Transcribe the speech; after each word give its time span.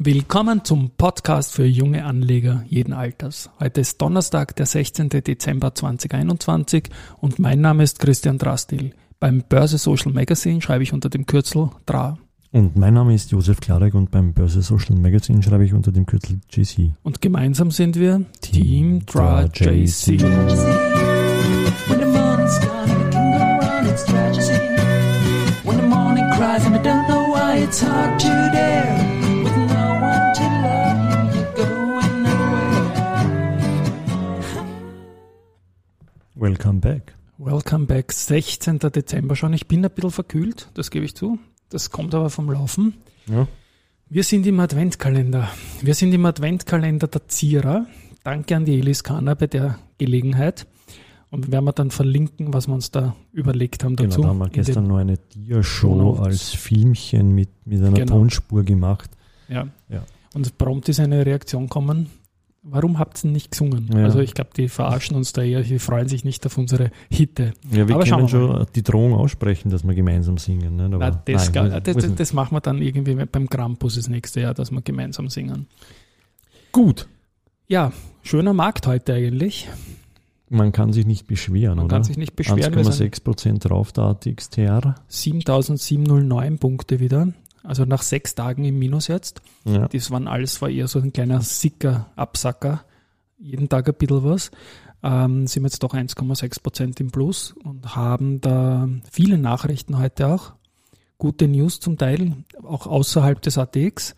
Willkommen 0.00 0.64
zum 0.64 0.90
Podcast 0.90 1.52
für 1.52 1.66
junge 1.66 2.04
Anleger 2.04 2.62
jeden 2.68 2.92
Alters. 2.92 3.50
Heute 3.58 3.80
ist 3.80 4.00
Donnerstag, 4.00 4.54
der 4.54 4.66
16. 4.66 5.08
Dezember 5.08 5.74
2021 5.74 6.84
und 7.20 7.40
mein 7.40 7.60
Name 7.60 7.82
ist 7.82 7.98
Christian 7.98 8.38
Drastil. 8.38 8.92
Beim 9.18 9.42
Börse 9.48 9.76
Social 9.76 10.12
Magazine 10.12 10.62
schreibe 10.62 10.84
ich 10.84 10.92
unter 10.92 11.08
dem 11.08 11.26
Kürzel 11.26 11.70
DRA. 11.84 12.16
Und 12.52 12.76
mein 12.76 12.94
Name 12.94 13.12
ist 13.12 13.32
Josef 13.32 13.58
Klarek 13.58 13.94
und 13.94 14.12
beim 14.12 14.34
Börse 14.34 14.62
Social 14.62 14.94
Magazine 14.94 15.42
schreibe 15.42 15.64
ich 15.64 15.74
unter 15.74 15.90
dem 15.90 16.06
Kürzel 16.06 16.38
JC. 16.48 16.92
Und 17.02 17.20
gemeinsam 17.20 17.72
sind 17.72 17.96
wir 17.96 18.24
Team, 18.40 19.00
Team 19.00 19.06
DRA 19.06 19.46
JC. 19.46 20.22
When 25.66 25.88
the 28.48 28.77
back. 36.88 37.14
Welcome 37.36 37.86
back. 37.86 38.12
16. 38.12 38.78
Dezember 38.78 39.36
schon. 39.36 39.52
Ich 39.52 39.68
bin 39.68 39.84
ein 39.84 39.90
bisschen 39.90 40.10
verkühlt, 40.10 40.70
das 40.72 40.90
gebe 40.90 41.04
ich 41.04 41.14
zu. 41.14 41.38
Das 41.68 41.90
kommt 41.90 42.14
aber 42.14 42.30
vom 42.30 42.50
Laufen. 42.50 42.94
Ja. 43.26 43.46
Wir 44.08 44.24
sind 44.24 44.46
im 44.46 44.58
Adventkalender. 44.58 45.50
Wir 45.82 45.94
sind 45.94 46.14
im 46.14 46.24
Adventkalender 46.24 47.06
der 47.06 47.28
Zierer. 47.28 47.86
Danke 48.24 48.56
an 48.56 48.64
die 48.64 48.78
Elis 48.78 49.04
Kana 49.04 49.34
bei 49.34 49.48
der 49.48 49.78
Gelegenheit. 49.98 50.66
Und 51.30 51.52
werden 51.52 51.66
wir 51.66 51.72
dann 51.74 51.90
verlinken, 51.90 52.54
was 52.54 52.68
wir 52.68 52.74
uns 52.74 52.90
da 52.90 53.14
überlegt 53.32 53.84
haben 53.84 53.96
dazu. 53.96 54.22
Genau, 54.22 54.22
da 54.22 54.28
haben 54.28 54.38
wir 54.38 54.48
gestern 54.48 54.86
noch 54.86 54.96
eine 54.96 55.18
Dia-Show 55.18 56.14
als 56.14 56.54
Filmchen 56.54 57.34
mit, 57.34 57.50
mit 57.66 57.82
einer 57.82 57.92
genau. 57.92 58.14
Tonspur 58.14 58.64
gemacht. 58.64 59.10
Ja. 59.48 59.68
ja. 59.90 60.04
Und 60.32 60.56
prompt 60.56 60.88
ist 60.88 61.00
eine 61.00 61.26
Reaktion 61.26 61.68
kommen 61.68 62.08
warum 62.70 62.98
habt 62.98 63.24
ihr 63.24 63.30
nicht 63.30 63.50
gesungen? 63.52 63.88
Ja. 63.92 64.04
Also 64.04 64.20
ich 64.20 64.34
glaube, 64.34 64.50
die 64.56 64.68
verarschen 64.68 65.16
uns 65.16 65.32
da 65.32 65.42
eher, 65.42 65.62
die 65.62 65.78
freuen 65.78 66.08
sich 66.08 66.24
nicht 66.24 66.44
auf 66.46 66.58
unsere 66.58 66.90
Hitte. 67.10 67.52
Ja, 67.70 67.88
wir 67.88 67.94
Aber 67.94 68.04
können 68.04 68.28
schon 68.28 68.66
die 68.74 68.82
Drohung 68.82 69.14
aussprechen, 69.14 69.70
dass 69.70 69.84
wir 69.84 69.94
gemeinsam 69.94 70.38
singen. 70.38 70.76
Ne? 70.76 70.84
Aber 70.84 70.98
Na, 70.98 71.22
das, 71.24 71.52
nein, 71.52 71.70
gar, 71.70 71.80
das, 71.80 71.96
das, 71.96 72.14
das, 72.14 72.32
machen 72.32 72.54
wir 72.54 72.60
dann 72.60 72.80
irgendwie 72.80 73.14
beim 73.14 73.48
Krampus 73.48 73.96
das 73.96 74.08
nächste 74.08 74.40
Jahr, 74.40 74.54
dass 74.54 74.70
wir 74.70 74.82
gemeinsam 74.82 75.28
singen. 75.28 75.66
Gut. 76.72 77.08
Ja, 77.66 77.92
schöner 78.22 78.54
Markt 78.54 78.86
heute 78.86 79.14
eigentlich. 79.14 79.68
Man 80.50 80.72
kann 80.72 80.92
sich 80.92 81.06
nicht 81.06 81.26
beschweren, 81.26 81.76
Man 81.76 81.86
oder? 81.86 81.96
kann 81.96 82.04
sich 82.04 82.16
nicht 82.16 82.34
beschweren. 82.34 82.74
1,6 82.74 83.22
Prozent 83.22 83.68
drauf, 83.68 83.92
der 83.92 84.04
ATXTR. 84.04 84.94
7709 85.08 86.58
Punkte 86.58 87.00
wieder. 87.00 87.28
Also 87.68 87.84
nach 87.84 88.00
sechs 88.00 88.34
Tagen 88.34 88.64
im 88.64 88.78
Minus 88.78 89.08
jetzt. 89.08 89.42
Ja. 89.66 89.88
Das 89.88 90.10
waren 90.10 90.26
alles, 90.26 90.62
war 90.62 90.70
eher 90.70 90.88
so 90.88 91.00
ein 91.00 91.12
kleiner 91.12 91.42
Sicker, 91.42 92.06
Absacker. 92.16 92.84
Jeden 93.38 93.68
Tag 93.68 93.86
ein 93.88 93.94
bisschen 93.94 94.24
was. 94.24 94.50
Ähm, 95.02 95.46
sind 95.46 95.64
jetzt 95.64 95.82
doch 95.82 95.92
1,6 95.92 96.62
Prozent 96.62 96.98
im 96.98 97.10
Plus 97.10 97.54
und 97.62 97.94
haben 97.94 98.40
da 98.40 98.88
viele 99.12 99.36
Nachrichten 99.36 99.98
heute 99.98 100.28
auch. 100.28 100.54
Gute 101.18 101.46
News 101.46 101.78
zum 101.78 101.98
Teil, 101.98 102.32
auch 102.62 102.86
außerhalb 102.86 103.42
des 103.42 103.58
ATX. 103.58 104.14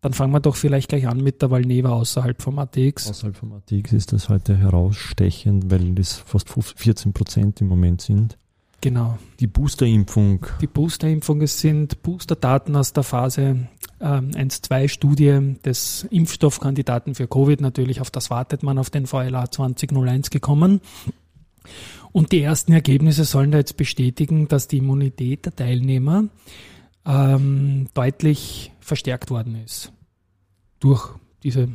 Dann 0.00 0.14
fangen 0.14 0.32
wir 0.32 0.40
doch 0.40 0.56
vielleicht 0.56 0.88
gleich 0.88 1.06
an 1.06 1.22
mit 1.22 1.42
der 1.42 1.50
Valneva 1.50 1.90
außerhalb 1.90 2.40
vom 2.40 2.58
ATX. 2.58 3.10
Außerhalb 3.10 3.36
vom 3.36 3.52
ATX 3.52 3.92
ist 3.92 4.12
das 4.14 4.30
heute 4.30 4.56
herausstechend, 4.56 5.70
weil 5.70 5.94
das 5.94 6.14
fast 6.14 6.48
14 6.48 7.12
Prozent 7.12 7.60
im 7.60 7.68
Moment 7.68 8.00
sind. 8.00 8.38
Genau. 8.80 9.18
Die 9.40 9.46
Boosterimpfung. 9.46 10.46
Die 10.60 10.66
Boosterimpfung, 10.66 11.40
es 11.42 11.60
sind 11.60 12.02
Boosterdaten 12.02 12.76
aus 12.76 12.92
der 12.92 13.02
Phase 13.02 13.68
ähm, 14.00 14.30
1-2-Studie 14.32 15.56
des 15.64 16.06
Impfstoffkandidaten 16.10 17.14
für 17.14 17.26
Covid. 17.26 17.60
Natürlich, 17.60 18.00
auf 18.00 18.10
das 18.10 18.30
wartet 18.30 18.62
man 18.62 18.78
auf 18.78 18.90
den 18.90 19.06
VLA 19.06 19.50
2001 19.50 20.30
gekommen. 20.30 20.80
Und 22.12 22.32
die 22.32 22.42
ersten 22.42 22.72
Ergebnisse 22.72 23.24
sollen 23.24 23.50
da 23.50 23.58
jetzt 23.58 23.76
bestätigen, 23.76 24.48
dass 24.48 24.68
die 24.68 24.78
Immunität 24.78 25.46
der 25.46 25.56
Teilnehmer 25.56 26.24
ähm, 27.06 27.88
deutlich 27.94 28.72
verstärkt 28.80 29.30
worden 29.30 29.62
ist 29.64 29.92
durch 30.80 31.14
diese 31.42 31.68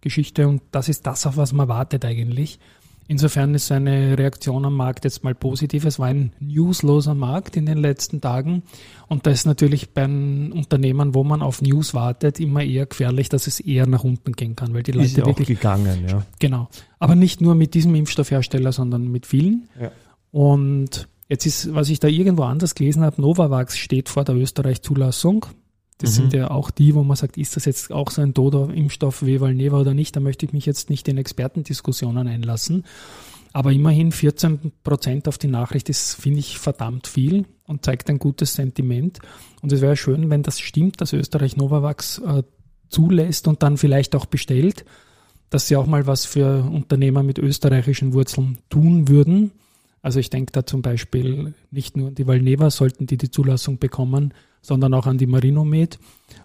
Geschichte. 0.00 0.48
Und 0.48 0.62
das 0.72 0.88
ist 0.88 1.06
das, 1.06 1.26
auf 1.26 1.36
was 1.36 1.52
man 1.52 1.68
wartet 1.68 2.04
eigentlich. 2.04 2.58
Insofern 3.08 3.54
ist 3.54 3.70
eine 3.70 4.18
Reaktion 4.18 4.64
am 4.64 4.74
Markt 4.74 5.04
jetzt 5.04 5.22
mal 5.22 5.34
positiv. 5.34 5.84
Es 5.84 5.98
war 5.98 6.08
ein 6.08 6.32
newsloser 6.40 7.14
Markt 7.14 7.56
in 7.56 7.66
den 7.66 7.78
letzten 7.78 8.20
Tagen. 8.20 8.64
Und 9.06 9.26
da 9.26 9.30
ist 9.30 9.46
natürlich 9.46 9.90
bei 9.90 10.04
Unternehmen, 10.04 11.14
wo 11.14 11.22
man 11.22 11.40
auf 11.40 11.62
News 11.62 11.94
wartet, 11.94 12.40
immer 12.40 12.64
eher 12.64 12.86
gefährlich, 12.86 13.28
dass 13.28 13.46
es 13.46 13.60
eher 13.60 13.86
nach 13.86 14.02
unten 14.02 14.32
gehen 14.32 14.56
kann, 14.56 14.74
weil 14.74 14.82
die 14.82 14.92
Leute 14.92 15.06
ist 15.06 15.16
ja 15.16 15.26
wirklich. 15.26 15.46
gegangen, 15.46 16.06
ja. 16.08 16.26
Genau. 16.40 16.68
Aber 16.98 17.14
nicht 17.14 17.40
nur 17.40 17.54
mit 17.54 17.74
diesem 17.74 17.94
Impfstoffhersteller, 17.94 18.72
sondern 18.72 19.06
mit 19.06 19.26
vielen. 19.26 19.68
Ja. 19.80 19.92
Und 20.32 21.08
jetzt 21.28 21.46
ist, 21.46 21.74
was 21.74 21.88
ich 21.88 22.00
da 22.00 22.08
irgendwo 22.08 22.42
anders 22.42 22.74
gelesen 22.74 23.04
habe, 23.04 23.20
Novavax 23.20 23.78
steht 23.78 24.08
vor 24.08 24.24
der 24.24 24.34
Österreich-Zulassung. 24.34 25.46
Das 25.98 26.10
mhm. 26.10 26.14
sind 26.14 26.32
ja 26.34 26.50
auch 26.50 26.70
die, 26.70 26.94
wo 26.94 27.02
man 27.02 27.16
sagt, 27.16 27.36
ist 27.38 27.56
das 27.56 27.64
jetzt 27.64 27.92
auch 27.92 28.10
so 28.10 28.22
ein 28.22 28.34
toter 28.34 28.72
Impfstoff 28.72 29.24
wie 29.24 29.40
Valneva 29.40 29.80
oder 29.80 29.94
nicht? 29.94 30.14
Da 30.16 30.20
möchte 30.20 30.46
ich 30.46 30.52
mich 30.52 30.66
jetzt 30.66 30.90
nicht 30.90 31.08
in 31.08 31.18
Expertendiskussionen 31.18 32.28
einlassen. 32.28 32.84
Aber 33.52 33.72
immerhin 33.72 34.12
14 34.12 34.72
Prozent 34.84 35.28
auf 35.28 35.38
die 35.38 35.46
Nachricht 35.46 35.88
ist, 35.88 36.14
finde 36.14 36.40
ich, 36.40 36.58
verdammt 36.58 37.06
viel 37.06 37.46
und 37.64 37.86
zeigt 37.86 38.10
ein 38.10 38.18
gutes 38.18 38.52
Sentiment. 38.52 39.18
Und 39.62 39.72
es 39.72 39.80
wäre 39.80 39.96
schön, 39.96 40.28
wenn 40.28 40.42
das 40.42 40.60
stimmt, 40.60 41.00
dass 41.00 41.14
Österreich 41.14 41.56
Novavax 41.56 42.18
äh, 42.18 42.42
zulässt 42.90 43.48
und 43.48 43.62
dann 43.62 43.78
vielleicht 43.78 44.14
auch 44.14 44.26
bestellt, 44.26 44.84
dass 45.48 45.68
sie 45.68 45.76
auch 45.76 45.86
mal 45.86 46.06
was 46.06 46.26
für 46.26 46.64
Unternehmer 46.64 47.22
mit 47.22 47.38
österreichischen 47.38 48.12
Wurzeln 48.12 48.58
tun 48.68 49.08
würden. 49.08 49.52
Also 50.02 50.20
ich 50.20 50.28
denke 50.28 50.52
da 50.52 50.66
zum 50.66 50.82
Beispiel 50.82 51.54
nicht 51.70 51.96
nur 51.96 52.08
an 52.08 52.14
die 52.14 52.26
Valneva, 52.26 52.70
sollten 52.70 53.06
die 53.06 53.16
die 53.16 53.30
Zulassung 53.30 53.78
bekommen, 53.78 54.34
sondern 54.66 54.94
auch 54.94 55.06
an 55.06 55.16
die 55.16 55.26
Marinomed. 55.26 55.98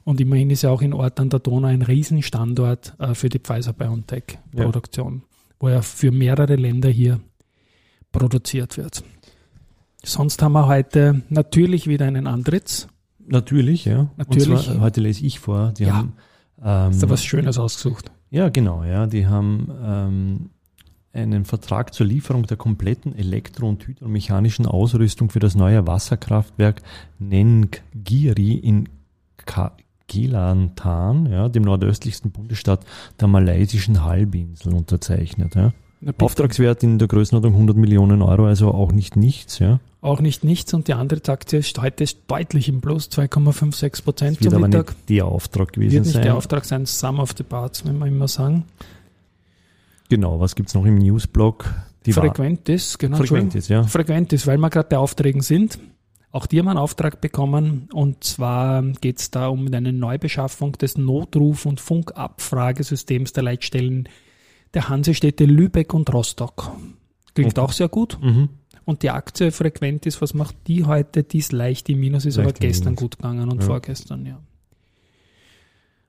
Und 0.04 0.22
immerhin 0.22 0.52
ist 0.52 0.62
ja 0.62 0.70
auch 0.70 0.82
in 0.82 0.94
Ort 0.94 1.20
an 1.20 1.30
der 1.30 1.40
Donau 1.40 1.68
ein 1.68 1.82
Riesenstandort 1.82 2.94
äh, 3.00 3.16
für 3.16 3.30
die 3.30 3.40
Pfizer-BioNTech-Produktion, 3.40 5.16
ja. 5.16 5.22
wo 5.60 5.70
ja 5.70 5.82
für 5.82 6.12
mehrere 6.12 6.56
Länder 6.56 6.90
hier 6.90 7.20
produziert 8.12 8.78
wird. 8.78 9.04
Sonst 10.04 10.42
haben 10.42 10.54
wir 10.54 10.68
heute 10.68 11.24
natürlich 11.30 11.88
wieder 11.88 12.06
einen 12.06 12.28
Antritts. 12.28 12.88
Natürlich, 13.26 13.86
ja. 13.86 14.12
Natürlich. 14.18 14.66
Zwar, 14.66 14.82
heute 14.82 15.02
lese 15.02 15.26
ich 15.26 15.40
vor. 15.40 15.74
Die 15.78 15.86
ja. 15.86 15.96
haben, 15.96 16.14
ähm, 16.64 16.92
Ist 16.92 17.02
da 17.02 17.10
was 17.10 17.24
Schönes 17.24 17.58
ausgesucht? 17.58 18.12
Ja, 18.30 18.50
genau, 18.50 18.84
ja. 18.84 19.08
Die 19.08 19.26
haben 19.26 19.68
ähm, 19.84 20.50
einen 21.14 21.46
Vertrag 21.46 21.94
zur 21.94 22.06
Lieferung 22.06 22.46
der 22.48 22.58
kompletten 22.58 23.18
elektro- 23.18 23.68
und 23.68 23.86
hydromechanischen 23.86 24.66
Ausrüstung 24.66 25.30
für 25.30 25.40
das 25.40 25.56
neue 25.56 25.86
Wasserkraftwerk 25.88 26.82
Nenggiri 27.20 28.54
in 28.54 28.88
Kelantan, 30.08 31.26
ja, 31.32 31.50
dem 31.50 31.64
nordöstlichsten 31.64 32.32
Bundesstaat 32.32 32.86
der 33.20 33.28
malaysischen 33.28 34.04
Halbinsel 34.04 34.74
unterzeichnet. 34.74 35.56
Ja. 35.56 35.74
Auftragswert 36.18 36.84
in 36.84 36.98
der 36.98 37.08
Größenordnung 37.08 37.54
100 37.54 37.78
Millionen 37.78 38.22
Euro, 38.22 38.46
also 38.46 38.72
auch 38.72 38.92
nicht 38.92 39.16
nichts. 39.16 39.60
Ja. 39.60 39.80
Auch 40.02 40.20
nicht 40.20 40.44
nichts 40.44 40.74
und 40.74 40.88
die 40.88 40.94
andere 40.94 41.22
Aktie 41.32 41.60
ist 41.60 41.80
heute 41.80 42.04
ist 42.04 42.18
deutlich 42.28 42.68
im 42.68 42.82
Plus, 42.82 43.10
2,56 43.12 44.04
Prozent 44.04 44.44
zum 44.44 44.60
Mittag. 44.62 44.88
Nicht 44.88 45.10
der 45.10 45.26
Auftrag 45.26 45.74
gewesen 45.74 45.94
wird 45.94 46.06
nicht 46.06 46.14
sein. 46.14 46.24
der 46.24 46.36
Auftrag 46.36 46.66
sein, 46.66 46.86
Sum 46.88 47.20
of 47.20 47.34
the 47.38 47.44
Parts, 47.44 47.86
wenn 47.86 48.00
wir 48.00 48.08
immer 48.08 48.28
sagen. 48.28 48.66
Genau, 50.12 50.42
was 50.42 50.56
gibt 50.56 50.68
es 50.68 50.76
noch 50.76 50.86
im 50.86 50.98
Newsblog? 50.98 51.74
Die 52.06 52.12
Frequentis, 52.12 52.98
genau. 52.98 53.16
Frequentis, 53.16 53.70
ja. 53.70 53.84
Frequentis, 53.84 54.46
weil 54.46 54.58
wir 54.58 54.70
gerade 54.70 54.90
bei 54.90 54.98
Aufträgen 54.98 55.42
sind. 55.42 55.80
Auch 56.32 56.48
die 56.48 56.60
haben 56.60 56.68
einen 56.68 56.80
Auftrag 56.80 57.22
bekommen 57.22 57.88
und 57.94 58.22
zwar 58.26 58.84
geht 59.00 59.20
es 59.20 59.32
da 59.32 59.48
um 59.48 59.74
eine 59.74 59.94
Neubeschaffung 59.94 60.74
des 60.74 60.98
Notruf- 60.98 61.66
und 61.66 61.80
Funkabfragesystems 61.80 63.32
der 63.32 63.44
Leitstellen 63.44 64.10
der 64.74 64.90
Hansestädte 64.90 65.46
Lübeck 65.46 65.94
und 65.94 66.14
Rostock. 66.14 66.74
Klingt 67.34 67.58
okay. 67.58 67.62
auch 67.62 67.72
sehr 67.72 67.88
gut. 67.88 68.20
Mhm. 68.22 68.50
Und 68.84 69.04
die 69.04 69.12
Aktie 69.12 69.54
Frequentis, 69.54 70.22
was 70.22 70.34
macht 70.34 70.58
die 70.68 70.84
heute? 70.84 71.24
Die 71.24 71.38
ist 71.38 71.54
leicht 71.54 71.88
im 71.88 72.02
Minus, 72.02 72.26
ist 72.26 72.36
leicht 72.36 72.50
aber 72.50 72.60
gestern 72.60 72.98
gut 72.98 73.16
gegangen 73.16 73.50
und 73.50 73.62
ja. 73.62 73.66
vorgestern, 73.66 74.26
ja. 74.26 74.42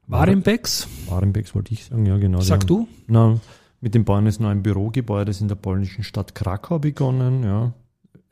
Warimbex? 0.09 0.88
Warimbex 1.06 1.55
wollte 1.55 1.73
ich 1.73 1.85
sagen, 1.85 2.05
ja 2.05 2.19
genau. 2.19 2.41
Sag 2.41 2.67
du? 2.67 2.88
Na, 3.06 3.38
mit 3.82 3.94
dem 3.94 4.05
Bau 4.05 4.14
eines 4.14 4.40
neuen 4.40 4.62
Bürogebäudes 4.62 5.40
in 5.40 5.49
der 5.49 5.56
polnischen 5.56 6.05
Stadt 6.05 6.34
Krakau 6.34 6.79
begonnen, 6.79 7.43
ja. 7.43 7.75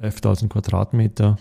11.000 0.00 0.48
Quadratmeter, 0.48 1.36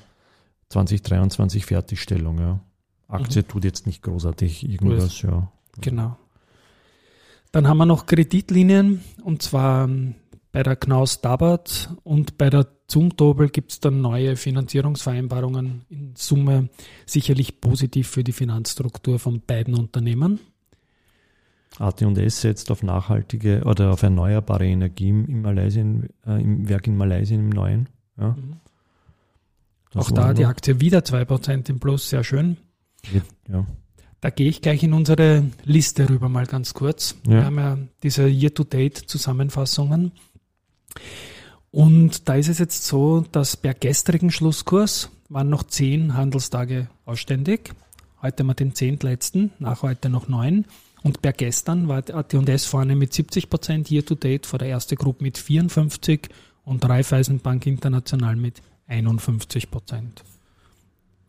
2023 0.69 1.65
Fertigstellung, 1.65 2.39
ja. 2.39 2.59
Aktie 3.07 3.43
mhm. 3.43 3.47
tut 3.47 3.63
jetzt 3.63 3.85
nicht 3.85 4.01
großartig 4.01 4.67
irgendwas, 4.67 5.21
ja. 5.21 5.49
Genau. 5.79 6.17
Dann 7.51 7.67
haben 7.67 7.77
wir 7.77 7.85
noch 7.85 8.07
Kreditlinien 8.07 9.01
und 9.23 9.43
zwar 9.43 9.85
ähm, 9.85 10.15
bei 10.51 10.63
der 10.63 10.75
Knaus 10.75 11.21
Dabat 11.21 11.89
und 12.03 12.37
bei 12.39 12.49
der 12.49 12.67
Zumtobel 12.87 13.49
gibt 13.49 13.71
es 13.71 13.79
dann 13.79 14.01
neue 14.01 14.35
Finanzierungsvereinbarungen 14.35 15.85
in 15.89 16.13
Summe 16.15 16.69
sicherlich 17.05 17.61
positiv 17.61 18.07
für 18.07 18.23
die 18.23 18.31
Finanzstruktur 18.31 19.19
von 19.19 19.41
beiden 19.41 19.75
Unternehmen. 19.75 20.39
AT&S 21.77 22.41
setzt 22.41 22.71
auf 22.71 22.83
nachhaltige 22.83 23.63
oder 23.63 23.91
auf 23.93 24.03
erneuerbare 24.03 24.65
Energie 24.65 25.09
im, 25.09 25.41
Malaysien, 25.41 26.09
äh, 26.25 26.41
im 26.41 26.67
Werk 26.67 26.87
in 26.87 26.97
Malaysia 26.97 27.35
im 27.35 27.49
Neuen. 27.49 27.87
Ja. 28.17 28.29
Mhm. 28.29 28.55
Auch 29.95 30.11
da 30.11 30.33
die 30.33 30.45
Aktie 30.45 30.79
wieder 30.81 30.99
2% 30.99 31.69
im 31.69 31.79
Plus, 31.79 32.09
sehr 32.09 32.23
schön. 32.23 32.57
Ja. 33.47 33.65
Da 34.21 34.29
gehe 34.29 34.49
ich 34.49 34.61
gleich 34.61 34.83
in 34.83 34.93
unsere 34.93 35.45
Liste 35.63 36.09
rüber 36.09 36.29
mal 36.29 36.45
ganz 36.45 36.73
kurz. 36.73 37.15
Ja. 37.25 37.31
Wir 37.31 37.45
haben 37.45 37.57
ja 37.57 37.77
diese 38.03 38.27
Year-to-Date-Zusammenfassungen. 38.27 40.11
Und 41.71 42.27
da 42.27 42.35
ist 42.35 42.49
es 42.49 42.59
jetzt 42.59 42.85
so, 42.85 43.21
dass 43.31 43.55
per 43.55 43.73
gestrigen 43.73 44.31
Schlusskurs 44.31 45.09
waren 45.29 45.49
noch 45.49 45.63
zehn 45.63 46.15
Handelstage 46.15 46.89
ausständig. 47.05 47.73
Heute 48.21 48.43
haben 48.43 48.47
wir 48.47 48.55
den 48.55 48.75
zehntletzten, 48.75 49.51
nach 49.59 49.81
heute 49.83 50.09
noch 50.09 50.27
neun. 50.27 50.65
Und 51.01 51.21
per 51.21 51.33
gestern 51.33 51.87
war 51.87 52.03
AT&S 52.09 52.65
vorne 52.65 52.95
mit 52.95 53.13
70 53.13 53.49
Prozent 53.49 53.89
Year-to-Date, 53.89 54.45
vor 54.45 54.59
der 54.59 54.67
erste 54.67 54.95
Gruppe 54.95 55.23
mit 55.23 55.37
54 55.37 56.29
und 56.65 56.87
Raiffeisenbank 56.87 57.65
International 57.65 58.35
mit 58.35 58.61
51 58.87 59.71
Prozent. 59.71 60.23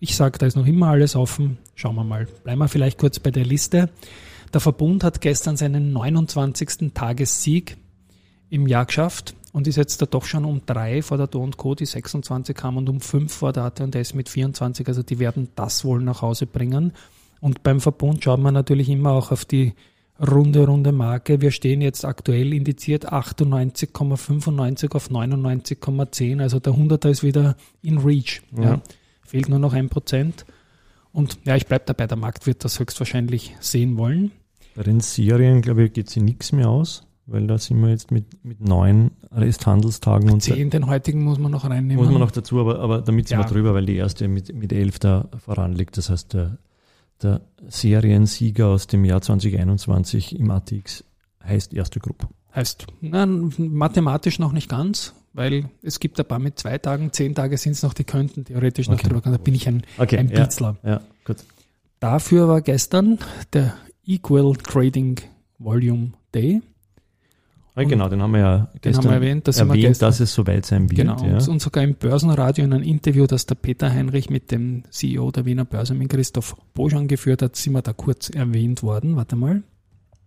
Ich 0.00 0.16
sage, 0.16 0.38
da 0.38 0.46
ist 0.46 0.56
noch 0.56 0.66
immer 0.66 0.88
alles 0.88 1.14
offen. 1.14 1.58
Schauen 1.74 1.94
wir 1.94 2.04
mal. 2.04 2.26
Bleiben 2.42 2.58
wir 2.58 2.68
vielleicht 2.68 2.98
kurz 2.98 3.18
bei 3.18 3.30
der 3.30 3.44
Liste. 3.44 3.90
Der 4.52 4.60
Verbund 4.60 5.04
hat 5.04 5.20
gestern 5.20 5.56
seinen 5.56 5.92
29. 5.92 6.92
Tagessieg 6.94 7.76
im 8.48 8.66
Jahr 8.66 8.86
geschafft 8.86 9.34
und 9.52 9.66
ist 9.66 9.76
jetzt 9.76 10.00
da 10.02 10.06
doch 10.06 10.24
schon 10.24 10.44
um 10.44 10.62
drei 10.66 11.02
vor 11.02 11.18
der 11.18 11.26
Do 11.26 11.48
Co., 11.56 11.74
die 11.74 11.86
26 11.86 12.56
haben 12.62 12.78
und 12.78 12.88
um 12.88 13.00
fünf 13.00 13.32
vor 13.32 13.52
der 13.52 13.64
AT&S 13.64 14.14
mit 14.14 14.28
24. 14.28 14.88
Also 14.88 15.02
die 15.02 15.18
werden 15.18 15.48
das 15.54 15.84
wohl 15.84 16.02
nach 16.02 16.22
Hause 16.22 16.46
bringen. 16.46 16.92
Und 17.40 17.62
beim 17.62 17.80
Verbund 17.80 18.22
schaut 18.22 18.40
man 18.40 18.54
natürlich 18.54 18.88
immer 18.88 19.12
auch 19.12 19.32
auf 19.32 19.44
die 19.44 19.74
runde, 20.20 20.66
runde 20.66 20.92
Marke. 20.92 21.40
Wir 21.40 21.50
stehen 21.50 21.80
jetzt 21.80 22.04
aktuell 22.04 22.52
indiziert 22.52 23.10
98,95 23.12 24.94
auf 24.94 25.10
99,10. 25.10 26.40
Also 26.40 26.60
der 26.60 26.74
100er 26.74 27.08
ist 27.08 27.22
wieder 27.22 27.56
in 27.82 27.98
Reach. 27.98 28.42
Ja. 28.56 28.62
ja. 28.62 28.82
Fehlt 29.24 29.48
nur 29.48 29.58
noch 29.58 29.72
ein 29.72 29.88
Prozent. 29.88 30.44
Und 31.12 31.38
ja, 31.44 31.56
ich 31.56 31.66
bleibe 31.66 31.84
dabei, 31.86 32.06
der 32.06 32.18
Markt 32.18 32.46
wird 32.46 32.64
das 32.64 32.78
höchstwahrscheinlich 32.78 33.56
sehen 33.60 33.96
wollen. 33.96 34.30
Bei 34.76 34.82
den 34.82 35.00
Serien, 35.00 35.62
glaube 35.62 35.84
ich, 35.84 35.92
geht 35.92 36.08
sie 36.08 36.20
nichts 36.20 36.52
mehr 36.52 36.68
aus, 36.68 37.06
weil 37.26 37.46
da 37.46 37.58
sind 37.58 37.80
wir 37.80 37.88
jetzt 37.90 38.12
mit, 38.12 38.44
mit 38.44 38.60
neun 38.60 39.10
Resthandelstagen. 39.32 40.30
Und 40.30 40.42
zehn, 40.42 40.70
den 40.70 40.86
heutigen 40.86 41.24
muss 41.24 41.38
man 41.38 41.50
noch 41.50 41.64
reinnehmen. 41.64 41.96
Muss 41.96 42.12
man 42.12 42.20
noch 42.20 42.30
dazu, 42.30 42.60
aber, 42.60 42.78
aber 42.78 43.02
damit 43.02 43.28
sind 43.28 43.38
ja. 43.38 43.44
wir 43.44 43.50
drüber, 43.50 43.74
weil 43.74 43.86
die 43.86 43.96
erste 43.96 44.28
mit, 44.28 44.54
mit 44.54 44.72
elf 44.72 45.00
da 45.00 45.28
voranliegt. 45.44 45.96
Das 45.96 46.10
heißt, 46.10 46.34
der, 46.34 46.58
der 47.22 47.42
Seriensieger 47.68 48.68
aus 48.68 48.86
dem 48.86 49.04
Jahr 49.04 49.20
2021 49.20 50.38
im 50.38 50.50
ATX 50.50 51.04
heißt 51.44 51.74
erste 51.74 52.00
Gruppe. 52.00 52.28
Heißt, 52.54 52.86
nein, 53.00 53.52
mathematisch 53.58 54.38
noch 54.38 54.52
nicht 54.52 54.68
ganz, 54.68 55.14
weil 55.32 55.70
es 55.82 56.00
gibt 56.00 56.18
ein 56.18 56.26
paar 56.26 56.38
mit 56.38 56.58
zwei 56.58 56.78
Tagen, 56.78 57.12
zehn 57.12 57.34
Tage 57.34 57.56
sind 57.56 57.72
es 57.72 57.82
noch, 57.82 57.94
die 57.94 58.04
könnten 58.04 58.44
theoretisch 58.44 58.88
noch 58.88 58.94
okay. 58.94 59.08
drüber 59.08 59.20
gehen. 59.22 59.32
Da 59.32 59.38
bin 59.38 59.54
ich 59.54 59.68
ein, 59.68 59.82
okay, 59.98 60.18
ein 60.18 60.28
Bitzler. 60.28 60.76
Ja, 60.82 60.90
ja, 60.90 61.00
gut. 61.24 61.36
Dafür 62.00 62.48
war 62.48 62.62
gestern 62.62 63.18
der 63.52 63.74
Equal 64.04 64.56
Trading 64.56 65.20
Volume 65.58 66.12
Day. 66.34 66.62
Ja, 67.76 67.84
genau, 67.84 68.08
den 68.08 68.20
haben 68.20 68.32
wir 68.32 68.40
ja 68.40 68.68
gestern 68.80 69.04
haben 69.04 69.10
wir 69.10 69.14
erwähnt, 69.16 69.48
dass, 69.48 69.58
erwähnt, 69.58 69.80
gestern, 69.80 70.08
dass 70.08 70.20
es 70.20 70.34
soweit 70.34 70.66
sein 70.66 70.90
wird. 70.90 71.00
Genau, 71.00 71.24
ja. 71.24 71.38
und 71.48 71.62
sogar 71.62 71.84
im 71.84 71.94
Börsenradio 71.94 72.64
in 72.64 72.72
einem 72.72 72.82
Interview, 72.82 73.26
das 73.26 73.46
der 73.46 73.54
Peter 73.54 73.90
Heinrich 73.90 74.28
mit 74.28 74.50
dem 74.50 74.82
CEO 74.90 75.30
der 75.30 75.44
Wiener 75.44 75.64
Börse, 75.64 75.94
mit 75.94 76.08
Christoph 76.08 76.56
Boschan 76.74 77.06
geführt 77.06 77.42
hat, 77.42 77.56
sind 77.56 77.72
wir 77.72 77.82
da 77.82 77.92
kurz 77.92 78.28
erwähnt 78.28 78.82
worden. 78.82 79.16
Warte 79.16 79.36
mal. 79.36 79.62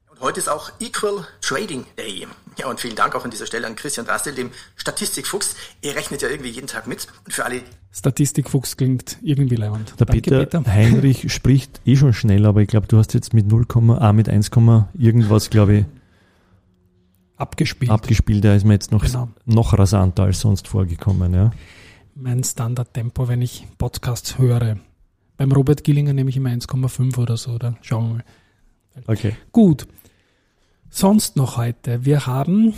Und 0.09 0.21
heute 0.21 0.39
ist 0.39 0.47
auch 0.47 0.71
Equal 0.79 1.25
Trading 1.41 1.85
Day. 1.97 2.27
Ja, 2.57 2.69
und 2.69 2.79
vielen 2.79 2.95
Dank 2.95 3.15
auch 3.15 3.25
an 3.25 3.31
dieser 3.31 3.45
Stelle 3.45 3.67
an 3.67 3.75
Christian 3.75 4.05
Drastel, 4.05 4.33
dem 4.33 4.51
Statistikfuchs. 4.75 5.55
Er 5.81 5.95
rechnet 5.95 6.21
ja 6.21 6.29
irgendwie 6.29 6.51
jeden 6.51 6.67
Tag 6.67 6.87
mit. 6.87 7.07
Und 7.25 7.33
für 7.33 7.45
alle. 7.45 7.61
Statistikfuchs 7.91 8.77
klingt 8.77 9.17
irgendwie 9.21 9.55
leibend. 9.55 9.95
Der 9.99 10.05
Danke, 10.05 10.21
Peter, 10.21 10.45
Peter, 10.45 10.65
Heinrich 10.71 11.31
spricht 11.31 11.81
eh 11.85 11.95
schon 11.95 12.13
schnell, 12.13 12.45
aber 12.45 12.61
ich 12.61 12.67
glaube, 12.67 12.87
du 12.87 12.97
hast 12.97 13.13
jetzt 13.13 13.33
mit 13.33 13.47
0, 13.47 13.65
ah, 13.99 14.13
mit 14.13 14.29
1, 14.29 14.51
irgendwas, 14.97 15.49
glaube 15.49 15.73
ich, 15.73 15.85
abgespielt. 17.43 17.91
Abgespielt, 17.91 18.43
da 18.43 18.55
ist 18.55 18.65
mir 18.65 18.73
jetzt 18.73 18.91
noch, 18.91 19.03
genau. 19.03 19.27
noch 19.45 19.77
rasanter 19.77 20.23
als 20.23 20.39
sonst 20.39 20.67
vorgekommen, 20.67 21.33
ja. 21.33 21.51
Mein 22.15 22.43
Standardtempo, 22.43 23.27
wenn 23.27 23.41
ich 23.41 23.67
Podcasts 23.77 24.37
höre. 24.37 24.77
Beim 25.37 25.51
Robert 25.51 25.83
Gillinger 25.83 26.13
nehme 26.13 26.29
ich 26.29 26.37
immer 26.37 26.49
1,5 26.49 27.17
oder 27.17 27.37
so, 27.37 27.51
oder 27.51 27.75
schauen 27.81 28.07
wir 28.07 28.13
mal. 28.15 28.23
Okay. 29.07 29.35
Gut. 29.51 29.87
Sonst 30.89 31.35
noch 31.35 31.57
heute. 31.57 32.05
Wir 32.05 32.27
haben 32.27 32.73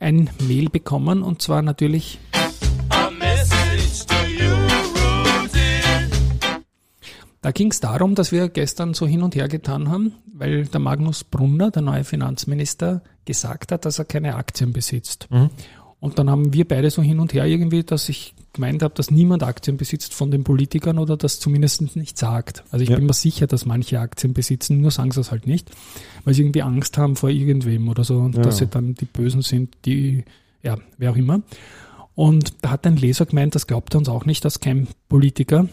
ein 0.00 0.30
Mail 0.48 0.68
bekommen 0.68 1.22
und 1.22 1.42
zwar 1.42 1.62
natürlich 1.62 2.18
Da 7.46 7.52
ging 7.52 7.70
es 7.70 7.78
darum, 7.78 8.16
dass 8.16 8.32
wir 8.32 8.48
gestern 8.48 8.92
so 8.92 9.06
hin 9.06 9.22
und 9.22 9.36
her 9.36 9.46
getan 9.46 9.88
haben, 9.88 10.14
weil 10.32 10.66
der 10.66 10.80
Magnus 10.80 11.22
Brunner, 11.22 11.70
der 11.70 11.82
neue 11.82 12.02
Finanzminister, 12.02 13.02
gesagt 13.26 13.72
hat, 13.72 13.84
dass 13.84 13.98
er 13.98 14.06
keine 14.06 14.36
Aktien 14.36 14.72
besitzt. 14.72 15.28
Mhm. 15.30 15.50
Und 16.00 16.18
dann 16.18 16.30
haben 16.30 16.52
wir 16.52 16.66
beide 16.66 16.90
so 16.90 17.02
hin 17.02 17.20
und 17.20 17.34
her 17.34 17.46
irgendwie, 17.46 17.82
dass 17.82 18.08
ich 18.08 18.34
gemeint 18.52 18.82
habe, 18.82 18.94
dass 18.94 19.10
niemand 19.10 19.42
Aktien 19.42 19.76
besitzt 19.76 20.14
von 20.14 20.30
den 20.30 20.44
Politikern 20.44 20.98
oder 20.98 21.16
das 21.16 21.40
zumindest 21.40 21.96
nicht 21.96 22.18
sagt. 22.18 22.64
Also 22.70 22.82
ich 22.82 22.88
ja. 22.88 22.96
bin 22.96 23.06
mir 23.06 23.12
sicher, 23.12 23.46
dass 23.46 23.66
manche 23.66 24.00
Aktien 24.00 24.32
besitzen, 24.32 24.80
nur 24.80 24.90
sagen 24.90 25.10
sie 25.10 25.20
es 25.20 25.30
halt 25.30 25.46
nicht, 25.46 25.70
weil 26.24 26.34
sie 26.34 26.42
irgendwie 26.42 26.62
Angst 26.62 26.96
haben 26.98 27.16
vor 27.16 27.28
irgendwem 27.28 27.88
oder 27.88 28.02
so 28.04 28.18
und 28.18 28.36
ja. 28.36 28.42
dass 28.42 28.58
sie 28.58 28.66
dann 28.66 28.94
die 28.94 29.04
Bösen 29.04 29.42
sind, 29.42 29.74
die, 29.84 30.24
ja, 30.62 30.78
wer 30.96 31.12
auch 31.12 31.16
immer. 31.16 31.42
Und 32.14 32.54
da 32.62 32.70
hat 32.70 32.86
ein 32.86 32.96
Leser 32.96 33.26
gemeint, 33.26 33.54
das 33.54 33.66
glaubt 33.66 33.94
er 33.94 33.98
uns 33.98 34.08
auch 34.08 34.24
nicht, 34.24 34.44
dass 34.44 34.60
kein 34.60 34.88
Politiker 35.08 35.68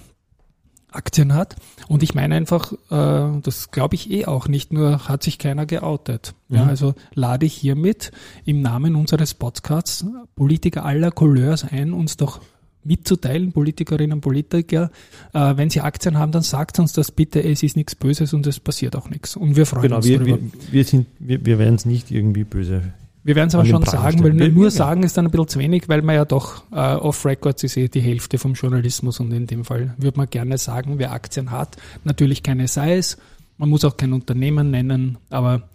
Aktien 0.96 1.34
hat. 1.34 1.56
Und 1.88 2.04
ich 2.04 2.16
meine 2.16 2.36
einfach, 2.36 2.74
äh, 2.90 3.40
das 3.42 3.72
glaube 3.72 3.96
ich 3.96 4.12
eh 4.12 4.26
auch 4.26 4.48
nicht, 4.48 4.74
nur 4.74 5.08
hat 5.08 5.24
sich 5.24 5.38
keiner 5.38 5.66
geoutet. 5.66 6.34
Mhm. 6.50 6.56
Ja, 6.56 6.66
also 6.66 6.96
lade 7.14 7.46
ich 7.46 7.54
hiermit 7.54 8.12
im 8.46 8.62
Namen 8.62 8.96
unseres 8.96 9.34
Podcasts 9.34 10.06
Politiker 10.36 10.86
aller 10.86 11.12
Couleurs 11.12 11.64
ein, 11.64 11.94
uns 11.94 12.18
doch 12.18 12.42
mitzuteilen, 12.84 13.52
Politikerinnen 13.52 14.14
und 14.14 14.22
Politiker, 14.22 14.92
äh, 15.34 15.56
wenn 15.56 15.70
sie 15.70 15.82
Aktien 15.82 16.18
haben, 16.18 16.32
dann 16.32 16.42
sagt 16.42 16.80
uns 16.80 16.94
das 16.94 17.12
bitte, 17.12 17.44
es 17.44 17.64
ist 17.64 17.78
nichts 17.78 17.96
Böses 17.96 18.34
und 18.34 18.46
es 18.48 18.60
passiert 18.60 18.96
auch 18.96 19.10
nichts. 19.10 19.36
Und 19.36 19.56
wir 19.56 19.66
freuen 19.66 19.84
genau, 19.84 19.98
uns 19.98 20.06
wir, 20.06 20.20
darüber. 20.20 20.40
Wir, 20.40 20.72
wir, 20.72 20.84
sind, 20.84 21.08
wir, 21.20 21.46
wir 21.46 21.60
werden 21.60 21.76
es 21.76 21.86
nicht 21.86 22.12
irgendwie 22.12 22.44
böse 22.44 22.94
wir 23.24 23.36
werden 23.36 23.48
es 23.48 23.56
aber 23.56 23.66
schon 23.66 23.84
sagen, 23.86 24.24
weil 24.24 24.34
nur, 24.34 24.50
nur 24.50 24.72
sagen 24.72 25.04
ist 25.04 25.16
dann 25.16 25.26
ein 25.26 25.32
bisschen 25.32 25.48
zu 25.48 25.60
wenig, 25.60 25.88
weil 25.88 26.02
man 26.02 26.16
ja 26.16 26.26
doch 26.26 26.64
äh, 26.72 26.76
off-Records 26.76 27.64
ist 27.64 27.78
eh 27.78 27.88
die 27.88 28.02
Hälfte 28.02 28.38
vom 28.38 28.54
Journalismus 28.54 29.20
und 29.20 29.32
in 29.32 29.48
dem 29.48 29.64
Fall 29.64 29.94
würde 29.98 30.18
man 30.18 30.30
gerne 30.30 30.58
sagen, 30.58 31.00
wer 31.00 31.12
Aktien 31.12 31.52
hat, 31.52 31.78
natürlich 32.04 32.44
keine 32.44 32.64
es, 32.66 33.18
man 33.58 33.70
muss 33.70 33.86
auch 33.86 33.96
kein 33.96 34.14
Unternehmen 34.14 34.72
nennen, 34.72 35.18
aber 35.30 35.70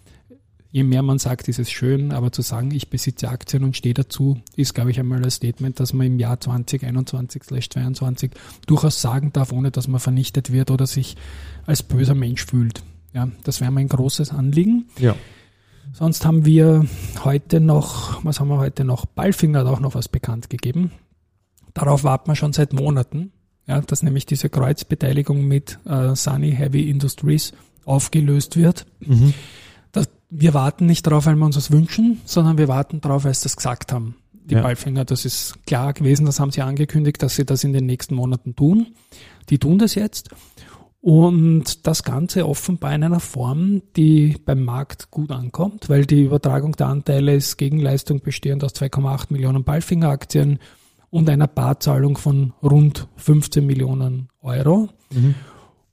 je 0.71 0.83
mehr 0.83 1.03
man 1.03 1.19
sagt, 1.19 1.49
ist 1.49 1.59
es 1.59 1.71
schön, 1.71 2.13
aber 2.13 2.33
zu 2.33 2.43
sagen, 2.43 2.71
ich 2.71 2.91
besitze 2.91 3.29
Aktien 3.29 3.65
und 3.65 3.77
stehe 3.77 3.95
dazu, 3.95 4.41
ist, 4.57 4.75
glaube 4.75 4.91
ich, 4.91 5.01
einmal 5.01 5.23
ein 5.23 5.31
Statement, 5.31 5.81
dass 5.81 5.93
man 5.93 6.07
im 6.07 6.19
Jahr 6.19 6.37
2021/22 6.37 8.31
durchaus 8.67 9.01
sagen 9.01 9.33
darf, 9.33 9.53
ohne 9.53 9.71
dass 9.71 9.89
man 9.89 10.01
vernichtet 10.01 10.53
wird 10.53 10.71
oder 10.71 10.87
sich 10.87 11.17
als 11.67 11.83
böser 11.83 12.15
Mensch 12.15 12.45
fühlt. 12.45 12.83
Ja, 13.15 13.29
das 13.45 13.61
wäre 13.61 13.71
mein 13.71 13.89
großes 13.89 14.31
Anliegen. 14.31 14.89
Ja. 14.99 15.17
Sonst 15.93 16.25
haben 16.25 16.45
wir 16.45 16.87
heute 17.25 17.61
noch, 17.61 18.25
was 18.25 18.41
haben 18.41 18.49
wir 18.49 18.59
heute 18.59 18.85
noch? 18.85 19.07
Ballfinger 19.07 19.61
hat 19.61 19.67
auch 19.67 19.81
noch 19.81 19.95
was 19.95 20.09
bekannt 20.09 20.51
gegeben. 20.51 20.93
Darauf 21.75 22.05
warten 22.05 22.31
wir 22.31 22.37
schon 22.37 22.53
seit 22.53 22.73
Monaten, 22.73 23.33
ja, 23.67 23.81
dass 23.81 24.03
nämlich 24.03 24.27
diese 24.27 24.49
Kreuzbeteiligung 24.49 25.47
mit 25.47 25.79
äh, 25.85 26.15
Sunny 26.15 26.53
Heavy 26.53 26.89
Industries 26.89 27.53
aufgelöst 27.85 28.57
wird. 28.57 28.87
Mhm. 29.01 29.35
Das, 29.93 30.09
wir 30.31 30.55
warten 30.55 30.87
nicht 30.87 31.07
darauf, 31.07 31.27
weil 31.27 31.37
wir 31.37 31.47
uns 31.47 31.55
das 31.55 31.71
wünschen, 31.71 32.21
sondern 32.25 32.59
wir 32.59 32.69
warten 32.69 33.01
darauf, 33.01 33.25
weil 33.25 33.35
sie 33.35 33.45
das 33.45 33.57
gesagt 33.57 33.93
haben. 33.93 34.17
Die 34.33 34.55
ja. 34.55 34.63
Ballfinger, 34.63 35.05
das 35.05 35.25
ist 35.25 35.65
klar 35.67 35.93
gewesen, 35.93 36.25
das 36.25 36.41
haben 36.41 36.51
sie 36.51 36.63
angekündigt, 36.63 37.23
dass 37.23 37.37
sie 37.37 37.45
das 37.45 37.65
in 37.65 37.75
den 37.75 37.85
nächsten 37.85 38.15
Monaten 38.15 38.57
tun. 38.57 38.95
Die 39.51 39.59
tun 39.59 39.79
das 39.79 39.95
jetzt. 39.95 40.31
Und 41.09 41.87
das 41.87 42.03
Ganze 42.03 42.47
offenbar 42.47 42.95
in 42.95 43.03
einer 43.03 43.19
Form, 43.19 43.81
die 43.97 44.37
beim 44.45 44.63
Markt 44.63 45.11
gut 45.11 45.31
ankommt, 45.31 45.89
weil 45.89 46.05
die 46.05 46.25
Übertragung 46.25 46.73
der 46.73 46.89
Anteile 46.89 47.35
ist 47.35 47.57
Gegenleistung 47.57 48.21
bestehend 48.21 48.63
aus 48.63 48.75
2,8 48.75 49.29
Millionen 49.31 49.65
Ballfinger-Aktien 49.65 50.59
und 51.09 51.31
einer 51.31 51.47
Barzahlung 51.47 52.19
von 52.19 52.53
rund 52.63 53.09
15 53.17 53.65
Millionen 53.65 54.29
Euro. 54.43 54.91
Mhm. 55.11 55.35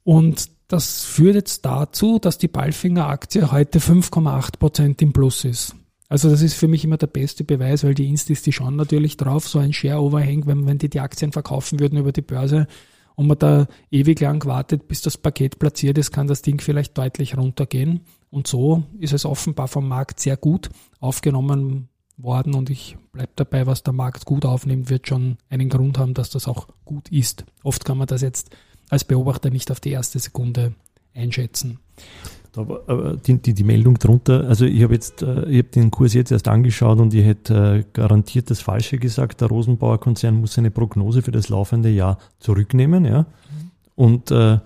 Und 0.04 0.50
das 0.68 1.06
führt 1.06 1.36
jetzt 1.36 1.64
dazu, 1.64 2.20
dass 2.20 2.38
die 2.38 2.50
Ballfinger-Aktie 2.50 3.54
heute 3.54 3.80
5,8 3.80 4.60
Prozent 4.60 5.02
im 5.02 5.14
Plus 5.14 5.46
ist. 5.46 5.78
Also 6.10 6.30
das 6.30 6.42
ist 6.42 6.56
für 6.56 6.68
mich 6.68 6.84
immer 6.84 6.98
der 6.98 7.08
beste 7.08 7.46
Beweis, 7.46 7.86
weil 7.86 7.96
die 7.96 8.10
Instis, 8.10 8.42
die 8.42 8.52
schauen 8.52 8.76
natürlich 8.76 9.16
drauf, 9.16 9.48
so 9.48 9.60
ein 9.60 9.72
Share-Overhang, 9.72 10.46
wenn, 10.46 10.68
wenn 10.68 10.78
die 10.78 10.90
die 10.90 11.00
Aktien 11.00 11.32
verkaufen 11.32 11.80
würden 11.80 11.98
über 11.98 12.12
die 12.12 12.22
Börse, 12.22 12.68
und 13.16 13.28
man 13.28 13.40
da 13.40 13.68
ewig 13.92 14.20
lang 14.20 14.46
wartet, 14.46 14.88
bis 14.88 15.02
das 15.02 15.18
Paket 15.18 15.60
platziert 15.60 15.98
ist, 15.98 16.12
kann 16.12 16.28
das 16.28 16.42
Ding 16.42 16.62
vielleicht 16.62 16.98
deutlich 16.98 17.38
runtergehen. 17.38 18.02
Und 18.30 18.48
so 18.48 18.84
ist 19.00 19.14
es 19.14 19.26
offenbar 19.26 19.68
vom 19.68 19.88
Markt 19.88 20.20
sehr 20.20 20.38
gut 20.38 20.70
aufgenommen 21.00 21.90
worden 22.18 22.54
und 22.54 22.70
ich 22.70 22.98
bleibe 23.12 23.32
dabei, 23.36 23.68
was 23.68 23.84
der 23.84 23.94
Markt 23.94 24.26
gut 24.26 24.46
aufnimmt, 24.46 24.90
wird 24.90 25.08
schon 25.08 25.38
einen 25.50 25.70
Grund 25.70 25.98
haben, 25.98 26.14
dass 26.14 26.30
das 26.30 26.48
auch 26.48 26.68
gut 26.86 27.10
ist. 27.10 27.46
Oft 27.64 27.86
kann 27.86 27.98
man 27.98 28.08
das 28.08 28.22
jetzt 28.22 28.56
als 28.90 29.04
Beobachter 29.04 29.50
nicht 29.50 29.72
auf 29.72 29.80
die 29.80 29.92
erste 29.92 30.20
Sekunde 30.20 30.76
einschätzen. 31.16 31.80
Aber 32.58 33.18
die, 33.18 33.38
die, 33.38 33.54
die 33.54 33.64
Meldung 33.64 33.96
drunter, 33.96 34.48
also 34.48 34.66
ich 34.66 34.82
habe 34.84 34.94
jetzt, 34.94 35.22
äh, 35.22 35.46
ich 35.50 35.58
habe 35.58 35.70
den 35.70 35.92
Kurs 35.92 36.14
jetzt 36.14 36.32
erst 36.32 36.48
angeschaut 36.48 37.00
und 37.00 37.14
ich 37.14 37.26
hätte 37.26 37.80
äh, 37.80 37.84
garantiert 37.92 38.50
das 38.50 38.62
Falsche 38.62 38.98
gesagt. 38.98 39.42
Der 39.42 39.50
Rosenbauer 39.50 40.00
Konzern 40.00 40.36
muss 40.36 40.54
seine 40.54 40.72
Prognose 40.72 41.22
für 41.22 41.32
das 41.32 41.50
laufende 41.50 41.90
Jahr 41.90 42.18
zurücknehmen, 42.40 43.04
ja. 43.04 43.22
Mhm. 43.22 43.72
Und 43.96 44.32
äh, 44.32 44.60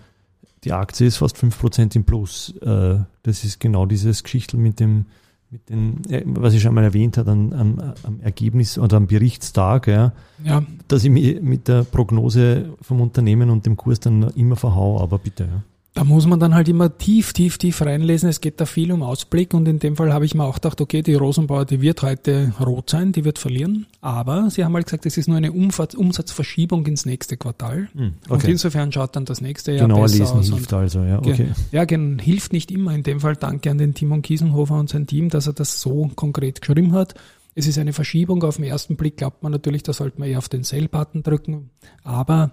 die 0.64 0.74
Aktie 0.74 1.08
ist 1.08 1.18
fast 1.18 1.38
5% 1.38 1.96
im 1.96 2.04
Plus. 2.04 2.56
Äh, 2.62 3.00
das 3.24 3.44
ist 3.44 3.60
genau 3.60 3.86
dieses 3.86 4.24
Geschichtel 4.24 4.60
mit 4.60 4.80
dem, 4.80 5.06
mit 5.50 5.70
den, 5.70 6.04
äh, 6.10 6.24
was 6.26 6.54
ich 6.54 6.62
schon 6.62 6.76
mal 6.76 6.84
erwähnt 6.84 7.18
habe, 7.18 7.32
am, 7.32 7.54
am, 7.54 7.94
am 8.04 8.22
Ergebnis 8.22 8.78
oder 8.78 8.98
am 8.98 9.08
Berichtstag, 9.08 9.88
ja, 9.88 10.14
ja, 10.44 10.64
dass 10.88 11.04
ich 11.04 11.10
mich 11.10 11.42
mit 11.42 11.68
der 11.68 11.84
Prognose 11.84 12.74
vom 12.82 13.02
Unternehmen 13.02 13.50
und 13.50 13.66
dem 13.66 13.78
Kurs 13.78 14.00
dann 14.00 14.30
immer 14.36 14.56
verhau, 14.56 15.02
aber 15.02 15.18
bitte. 15.18 15.46
Ja. 15.46 15.64
Da 15.94 16.04
muss 16.04 16.28
man 16.28 16.40
dann 16.40 16.54
halt 16.54 16.70
immer 16.70 16.98
tief, 16.98 17.34
tief, 17.34 17.58
tief 17.58 17.82
reinlesen. 17.82 18.30
Es 18.30 18.42
geht 18.42 18.62
da 18.62 18.66
viel 18.66 18.92
um 18.92 19.02
Ausblick 19.02 19.54
und 19.54 19.68
in 19.68 19.80
dem 19.80 19.96
Fall 19.96 20.14
habe 20.14 20.24
ich 20.24 20.36
mir 20.36 20.44
auch 20.44 20.56
gedacht, 20.56 20.80
okay, 20.82 21.02
die 21.02 21.16
Rosenbauer, 21.16 21.66
die 21.66 21.82
wird 21.82 22.04
heute 22.04 22.54
rot 22.60 22.92
sein, 22.92 23.12
die 23.12 23.26
wird 23.26 23.40
verlieren. 23.40 23.88
Aber 24.00 24.50
sie 24.52 24.64
haben 24.64 24.76
halt 24.76 24.86
gesagt, 24.86 25.06
es 25.08 25.18
ist 25.18 25.28
nur 25.28 25.38
eine 25.38 25.52
Umsatzverschiebung 25.52 26.86
ins 26.86 27.06
nächste 27.06 27.38
Quartal. 27.38 27.90
Hm, 27.96 28.14
okay. 28.26 28.34
Und 28.34 28.44
insofern 28.46 28.92
schaut 28.92 29.16
dann 29.16 29.26
das 29.26 29.42
nächste 29.42 29.72
Jahr 29.72 29.88
Genauer 29.88 30.04
besser 30.04 30.20
lesen 30.20 30.38
aus. 30.38 30.50
hilft 30.50 30.74
also, 30.74 31.04
ja, 31.04 31.18
okay. 31.20 31.50
Ja, 31.72 31.86
hilft 32.24 32.54
nicht 32.54 32.72
immer. 32.72 32.94
In 32.94 33.04
dem 33.04 33.20
Fall 33.20 33.36
danke 33.36 33.72
an 33.72 33.80
den 33.80 33.96
Timon 33.96 34.22
Kiesenhofer 34.22 34.76
und 34.76 34.90
sein 34.90 35.08
Team, 35.08 35.30
dass 35.30 35.48
er 35.48 35.54
das 35.54 35.82
so 35.82 36.10
konkret 36.16 36.62
geschrieben 36.62 36.94
hat. 36.94 37.16
Es 37.56 37.68
ist 37.68 37.80
eine 37.80 37.94
Verschiebung. 37.94 38.44
Auf 38.44 38.58
den 38.58 38.66
ersten 38.66 38.96
Blick 38.96 39.18
glaubt 39.18 39.42
man 39.42 39.52
natürlich, 39.52 39.84
da 39.84 39.92
sollte 39.92 40.20
man 40.20 40.30
eher 40.30 40.38
auf 40.38 40.50
den 40.50 40.64
Sell-Button 40.64 41.24
drücken. 41.24 41.72
Aber 42.04 42.52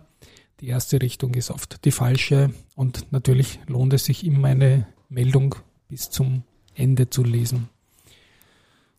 die 0.61 0.69
erste 0.69 1.01
Richtung 1.03 1.35
ist 1.35 1.51
oft 1.51 1.85
die 1.85 1.91
falsche 1.91 2.51
und 2.75 3.13
natürlich 3.13 3.61
lohnt 3.67 3.93
es 3.93 4.07
sich 4.07 4.25
immer 4.25 4.49
eine 4.49 4.87
Meldung 5.09 5.55
bis 5.89 6.11
zum 6.11 6.43
Ende 6.75 7.11
zu 7.11 7.23
lesen. 7.23 7.69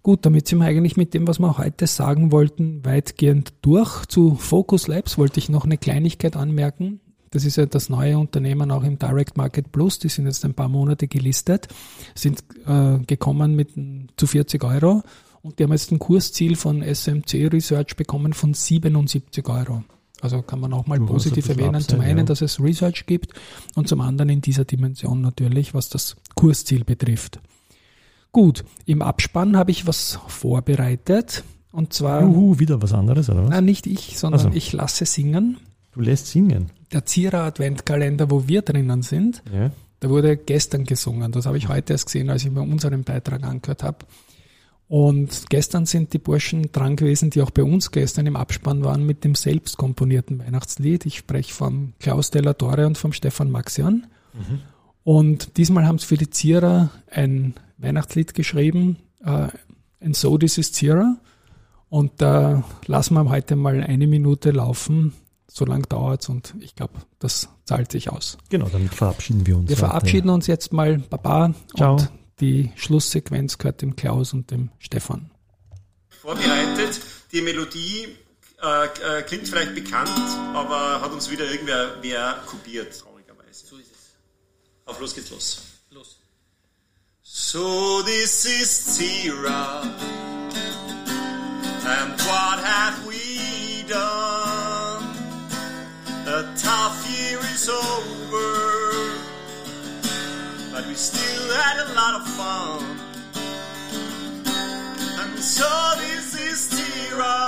Gut, 0.03 0.25
damit 0.25 0.47
sind 0.47 0.59
wir 0.59 0.65
eigentlich 0.65 0.95
mit 0.95 1.13
dem, 1.13 1.27
was 1.27 1.39
wir 1.39 1.57
heute 1.57 1.85
sagen 1.85 2.31
wollten, 2.31 2.85
weitgehend 2.85 3.53
durch. 3.61 4.05
Zu 4.05 4.35
Focus 4.35 4.87
Labs 4.87 5.17
wollte 5.17 5.39
ich 5.39 5.49
noch 5.49 5.65
eine 5.65 5.77
Kleinigkeit 5.77 6.37
anmerken. 6.37 7.01
Das 7.31 7.43
ist 7.43 7.57
ja 7.57 7.65
das 7.65 7.89
neue 7.89 8.17
Unternehmen 8.17 8.71
auch 8.71 8.83
im 8.83 8.97
Direct 8.97 9.35
Market 9.35 9.71
Plus. 9.71 9.99
Die 9.99 10.07
sind 10.07 10.25
jetzt 10.25 10.45
ein 10.45 10.53
paar 10.53 10.69
Monate 10.69 11.09
gelistet, 11.09 11.67
sind 12.15 12.41
äh, 12.65 12.99
gekommen 12.99 13.55
mit 13.55 13.71
zu 14.15 14.27
40 14.27 14.63
Euro 14.63 15.03
und 15.41 15.59
die 15.59 15.63
haben 15.63 15.71
jetzt 15.71 15.91
ein 15.91 15.99
Kursziel 15.99 16.55
von 16.55 16.81
SMC 16.81 17.49
Research 17.51 17.97
bekommen 17.97 18.31
von 18.31 18.53
77 18.53 19.45
Euro. 19.49 19.83
Also 20.21 20.41
kann 20.41 20.59
man 20.59 20.73
auch 20.73 20.87
mal 20.87 20.97
Durchaus 20.97 21.23
positiv 21.23 21.49
erwähnen. 21.49 21.75
Absehen, 21.75 21.89
zum 21.89 22.01
einen, 22.01 22.19
ja. 22.19 22.23
dass 22.23 22.41
es 22.41 22.59
Research 22.59 23.05
gibt 23.05 23.33
und 23.75 23.87
zum 23.87 24.01
anderen 24.01 24.29
in 24.29 24.41
dieser 24.41 24.65
Dimension 24.65 25.21
natürlich, 25.21 25.73
was 25.73 25.89
das 25.89 26.15
Kursziel 26.35 26.83
betrifft. 26.83 27.39
Gut, 28.31 28.63
im 28.85 29.01
Abspann 29.01 29.57
habe 29.57 29.71
ich 29.71 29.87
was 29.87 30.19
vorbereitet. 30.27 31.43
Und 31.71 31.93
zwar. 31.93 32.23
Uhu, 32.23 32.59
wieder 32.59 32.81
was 32.81 32.93
anderes, 32.93 33.29
oder 33.29 33.43
was? 33.43 33.49
Nein, 33.49 33.65
nicht 33.65 33.85
ich, 33.87 34.17
sondern 34.17 34.41
also. 34.41 34.57
ich 34.57 34.73
lasse 34.73 35.05
singen. 35.05 35.57
Du 35.91 36.01
lässt 36.01 36.27
singen. 36.27 36.71
Der 36.91 37.05
Zierer 37.05 37.43
Adventkalender, 37.43 38.31
wo 38.31 38.47
wir 38.47 38.61
drinnen 38.61 39.01
sind, 39.01 39.43
ja. 39.53 39.71
da 39.99 40.09
wurde 40.09 40.37
gestern 40.37 40.85
gesungen. 40.85 41.31
Das 41.31 41.45
habe 41.45 41.57
ich 41.57 41.67
heute 41.67 41.93
erst 41.93 42.05
gesehen, 42.05 42.29
als 42.29 42.45
ich 42.45 42.51
mir 42.51 42.61
unseren 42.61 43.03
Beitrag 43.03 43.43
angehört 43.43 43.83
habe. 43.83 44.05
Und 44.89 45.49
gestern 45.49 45.85
sind 45.85 46.13
die 46.13 46.17
Burschen 46.17 46.71
dran 46.71 46.95
gewesen, 46.95 47.29
die 47.29 47.41
auch 47.41 47.51
bei 47.51 47.63
uns 47.63 47.91
gestern 47.91 48.25
im 48.25 48.37
Abspann 48.37 48.83
waren, 48.83 49.05
mit 49.05 49.23
dem 49.25 49.35
selbst 49.35 49.77
komponierten 49.77 50.39
Weihnachtslied. 50.39 51.05
Ich 51.05 51.17
spreche 51.17 51.53
vom 51.53 51.93
Klaus 51.99 52.31
Della 52.31 52.53
Torre 52.53 52.87
und 52.87 52.97
vom 52.97 53.11
Stefan 53.11 53.51
Maxian. 53.51 54.07
Mhm. 54.33 54.61
Und 55.03 55.57
diesmal 55.57 55.85
haben 55.85 55.99
sie 55.99 56.05
für 56.05 56.17
die 56.17 56.29
Zierer 56.29 56.89
ein 57.11 57.53
Weihnachtslied 57.77 58.33
geschrieben, 58.33 58.97
äh, 59.23 59.47
And 60.01 60.15
So 60.15 60.37
This 60.37 60.57
Is 60.57 60.71
Zierer. 60.71 61.17
Und 61.89 62.13
da 62.17 62.59
äh, 62.59 62.61
lassen 62.85 63.13
wir 63.15 63.29
heute 63.29 63.55
mal 63.55 63.83
eine 63.83 64.07
Minute 64.07 64.51
laufen. 64.51 65.13
So 65.47 65.65
lang 65.65 65.87
dauert's 65.87 66.29
und 66.29 66.53
ich 66.59 66.75
glaube, 66.75 66.93
das 67.19 67.49
zahlt 67.63 67.91
sich 67.91 68.11
aus. 68.11 68.37
Genau, 68.49 68.67
damit 68.69 68.93
verabschieden 68.93 69.47
wir 69.47 69.57
uns. 69.57 69.69
Wir 69.69 69.77
verabschieden 69.77 70.29
uns 70.29 70.47
jetzt 70.47 70.73
mal. 70.73 70.99
Baba. 70.99 71.53
Ciao. 71.75 71.97
Die 72.39 72.71
Schlusssequenz 72.75 73.57
gehört 73.57 73.81
dem 73.81 73.95
Klaus 73.95 74.33
und 74.33 74.51
dem 74.51 74.69
Stefan. 74.77 75.31
Vorbereitet. 76.09 76.99
Die 77.31 77.41
Melodie 77.41 78.15
äh, 78.61 78.85
äh, 78.85 79.23
klingt 79.23 79.47
vielleicht 79.47 79.73
bekannt, 79.73 80.09
aber 80.53 81.01
hat 81.01 81.11
uns 81.11 81.29
wieder 81.31 81.49
irgendwer 81.49 81.97
wer 82.01 82.43
kopiert, 82.45 82.97
traurigerweise. 82.99 83.65
So 83.65 83.77
ist 83.77 83.91
es. 83.91 84.11
Auf 84.85 84.99
los 84.99 85.15
geht's 85.15 85.31
los. 85.31 85.61
Los. 85.89 86.19
So 87.23 88.03
this 88.03 88.45
is 88.45 88.97
Zira. 88.97 89.81
And 91.85 92.19
what 92.21 92.59
have 92.63 93.07
we 93.07 93.26
still 100.97 101.53
had 101.53 101.77
a 101.77 101.93
lot 101.93 102.15
of 102.15 102.27
fun. 102.27 102.81
And 105.21 105.39
so 105.39 105.69
this 105.99 106.33
is 106.33 106.69
Tira. 106.75 107.46